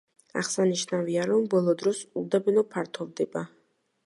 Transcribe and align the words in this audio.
აღსანიშნავია, 0.39 1.27
რომ 1.33 1.45
ბოლო 1.51 1.77
დროს 1.83 2.01
უდაბნო 2.23 2.65
ფართოვდება. 2.75 3.47